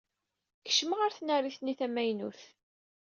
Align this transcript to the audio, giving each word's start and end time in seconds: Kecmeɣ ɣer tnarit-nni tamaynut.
Kecmeɣ 0.65 0.99
ɣer 0.99 1.11
tnarit-nni 1.17 1.73
tamaynut. 1.79 2.41